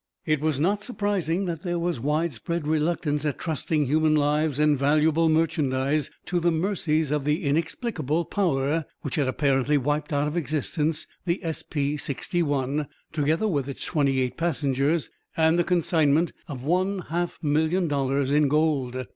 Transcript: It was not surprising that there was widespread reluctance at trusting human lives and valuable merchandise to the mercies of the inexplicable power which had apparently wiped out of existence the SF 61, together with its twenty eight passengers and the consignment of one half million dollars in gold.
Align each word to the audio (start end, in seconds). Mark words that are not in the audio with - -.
It 0.25 0.41
was 0.41 0.59
not 0.59 0.81
surprising 0.81 1.45
that 1.45 1.61
there 1.61 1.77
was 1.77 1.99
widespread 1.99 2.65
reluctance 2.67 3.23
at 3.23 3.37
trusting 3.37 3.85
human 3.85 4.15
lives 4.15 4.57
and 4.59 4.75
valuable 4.75 5.29
merchandise 5.29 6.09
to 6.25 6.39
the 6.39 6.49
mercies 6.51 7.11
of 7.11 7.23
the 7.23 7.43
inexplicable 7.43 8.25
power 8.25 8.85
which 9.01 9.13
had 9.13 9.27
apparently 9.27 9.77
wiped 9.77 10.11
out 10.11 10.27
of 10.27 10.35
existence 10.35 11.05
the 11.27 11.39
SF 11.45 12.01
61, 12.01 12.87
together 13.13 13.47
with 13.47 13.69
its 13.69 13.85
twenty 13.85 14.21
eight 14.21 14.37
passengers 14.37 15.11
and 15.37 15.59
the 15.59 15.63
consignment 15.63 16.31
of 16.47 16.63
one 16.63 17.03
half 17.09 17.37
million 17.43 17.87
dollars 17.87 18.31
in 18.31 18.47
gold. 18.47 19.05